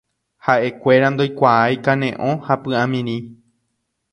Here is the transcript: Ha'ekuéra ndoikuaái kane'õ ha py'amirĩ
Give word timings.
Ha'ekuéra 0.45 1.11
ndoikuaái 1.15 1.77
kane'õ 1.89 2.33
ha 2.47 2.59
py'amirĩ 2.63 3.17